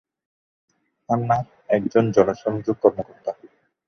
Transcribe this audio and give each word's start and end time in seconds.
হান্নাহ 1.09 1.41
একজন 1.69 2.03
জনসংযোগ 2.11 2.75
কর্মকর্তা। 2.81 3.31